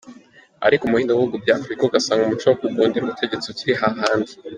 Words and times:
Ariko 0.67 0.83
mu 0.87 0.95
bindi 0.99 1.13
bihugu 1.15 1.35
bya 1.43 1.53
Afurika 1.59 1.81
ugasanga 1.83 2.21
Umuco 2.25 2.45
wo 2.49 2.57
kugundira 2.61 3.03
ubutegetsi 3.03 3.45
ukiri 3.49 3.73
hahandi. 3.81 4.31